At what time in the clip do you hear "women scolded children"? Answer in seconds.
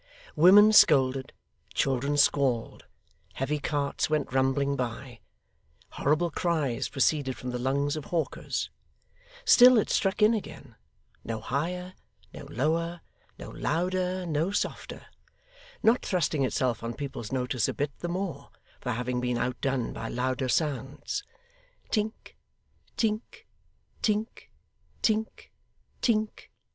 0.35-2.17